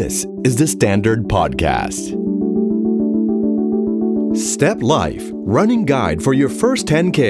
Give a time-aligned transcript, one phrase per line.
[0.00, 2.04] This is the Standard Podcast.
[4.50, 5.24] Step Life
[5.56, 7.20] Running Guide for your first 10K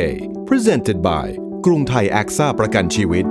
[0.51, 1.27] Presented by
[1.67, 3.25] กรุงไทยแอคซ่าประกันชีวิต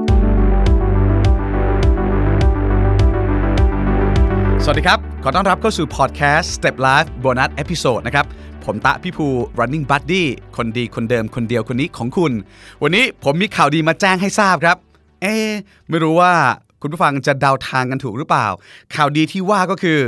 [4.63, 8.25] สวัสดีครับ ขอต้อนรับเข้าสู่พอดแคสต์ Step Life Bonus Episode นะครับ
[8.65, 9.27] ผมตะพี่ภู
[9.59, 10.23] Running Buddy
[10.57, 12.31] คนดีคนเดิมคนเดียวคนนี้ของคุณ
[12.83, 14.77] วันนี้ผมมีข่าวดีมาแจ้งให้ทราบครับ
[15.21, 15.35] เอ๊
[15.89, 16.33] ไม่รู้ว่า
[16.81, 18.47] คุณผู้ฟังจะเดาทางกันถูกหรือเปล่า
[18.95, 19.99] ข่าวดีที่ว่าก็คือ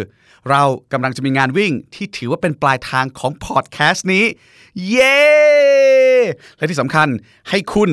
[0.49, 0.61] เรา
[0.93, 4.25] กำลังจะมีงานวิ่งที่ถือว่าเป็นปลายทางของพอดแคสต์นี้
[4.87, 5.19] เย้
[6.57, 7.07] และที่สำคัญ
[7.49, 7.89] ให้คุณ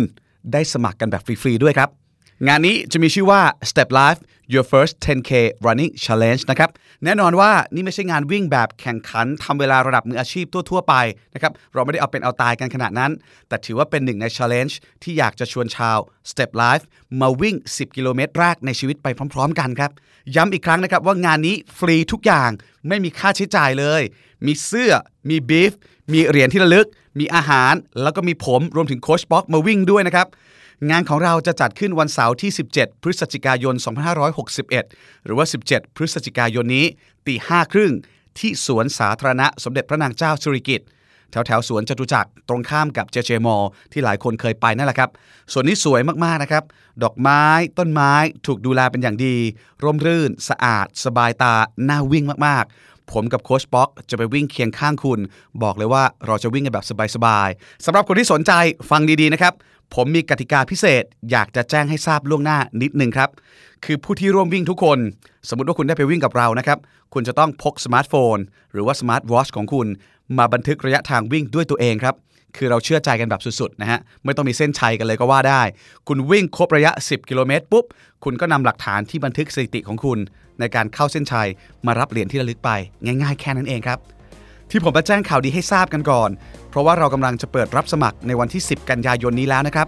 [0.52, 1.99] ได้สมัครกันแบบฟรี ๆ ด้วยครับ
[2.48, 3.40] งานนี้จะมีชื่อว่า
[3.70, 4.20] Step Life
[4.52, 5.30] Your First 10K
[5.66, 6.70] Running Challenge นะครับ
[7.04, 10.94] แน่นอนว่านี่ไม่ใช่งานวิ่งแบบแข่งขันทำเวลาระดับมืออาชีพทั่ว ๆ ไป
[11.34, 13.12] นะครับ เราไม่ได้เอาเป็นเอาตายกันขนาดนั้น
[13.48, 15.98] แต่ถือว่าเป็นหนึ่งใน Challenge ที่อยากจะชวนชาว
[16.30, 16.84] Step Life
[17.20, 19.90] มาวิ่ง 10 กิโลเมตรแรกในชีวิตไปพร้อม ๆ กันครับ
[20.36, 22.50] ย้ำอีกครั้งนะครับว่างานนี้ฟรีทุกอย่าง
[22.88, 24.02] ไม่มีค่าใช้จ่ายเลย
[24.46, 24.92] มีเสื้อ
[25.28, 25.72] มีบีฟ
[26.12, 26.86] มีเหรียญที่ระลึก
[27.18, 30.26] มีอาหาร แล้วก็มีผมรวมถึงโค้ชบ็อกมาวิ่งด้วยนะครับ
[30.88, 33.74] งานของเราจะจัดขึ้นวันเสาร์ที่ 17 พฤศจิกายน
[34.50, 36.86] 2561 หรือว่า 17 พฤศจิกายนนี้
[37.26, 37.92] ตีห้าครึ่ง
[38.38, 40.86] ที่สวนสาธารณะสมเด็จพระนางเจ้าสุริกิติ์
[41.30, 45.10] แถวแถวๆสวนจตุจักรตรงข้ามกับเจเจมอลที่หลายคนเคยไปนั่นแหละครับ
[45.52, 46.64] ส่วนนี้สวยมากๆนะครับ
[47.02, 47.44] ดอกไม้
[47.78, 48.12] ต้นไม้
[48.46, 49.36] ถูกดูแลเป็นอย่างดี
[49.82, 51.54] ร่มรื่น สะอาด สบายตา
[51.88, 55.20] น่าวิ่งมากๆ ผมกับโค้ชบ็อกจะไปวิ่งเคียงข้างคุณ
[55.62, 58.52] บอกเลยว่าเราจะวิ่งกันแบบสบายๆสำหรับคนที่สนใจ
[58.90, 59.54] ฟังดีๆนะครับ
[59.94, 63.30] ผมมีกติกาพิเศษ อยากจะแจ้งให้ทราบล่วงหน้านิดนึงครับ
[63.84, 64.98] คือผู้ที่ร่วมวิ่งทุกคน
[65.48, 66.78] สมมติว่าคุณได้ไปวิ่งกับเรานะครับ
[67.14, 68.36] คุณจะต้องพกสมาร์ทโฟน
[68.72, 69.86] หรือว่าสมาร์ทวอชของคุณ
[70.38, 72.14] มาบันทึกระยะทางวิ่งด้วยตัวเองครับ
[72.56, 75.62] คือเราเชื่อใจกันแบบสุดๆนะฮะ ไม่ต้องมีเส้นชัยกันเลยก็ว่าได้
[76.08, 77.84] คุณวิ่งครบระยะ 10 กิโลเมตรปุ๊บ
[78.24, 80.18] คุณก็นำหลักฐานที่บันทึกสถิติของคุณ
[80.60, 81.48] ในการเข้าเส้นชัย
[81.86, 82.70] มารับเหรียญที่ระลึกไป
[83.04, 83.98] ง่าย ๆ แค่นั้นเองครับ
[84.70, 86.30] ที่ผมมาแจ้งข่าวดีให้ทราบกันก่อน
[86.70, 89.86] เพราะว่าเรากำลังจะเปิดรับสมัครในวันที่ 10 กันยายนนี้แล้วนะครับ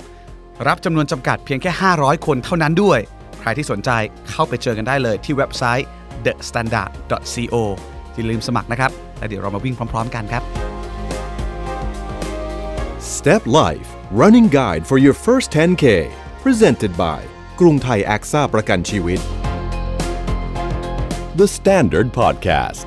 [0.68, 2.98] รับจำนวนจำกัดเพียงแค่ 500 คนเท่านั้นด้วย
[3.40, 3.90] ใครที่สนใจ
[4.30, 5.88] เข้าไปเจอกันได้เลยที่เว็บไซต์
[6.24, 7.56] thestandard.co
[8.14, 10.42] อย่าลืมสมัครนะครับ แล้วเดี๋ยวเรามาวิ่งพร้อม ๆ กันครับ
[13.16, 13.88] Step Life
[14.20, 15.84] Running Guide for your first 10K
[16.44, 17.20] Presented by
[17.60, 19.20] กรุงไทยแอคซ่าประกันชีวิต
[21.38, 22.86] The Standard Podcast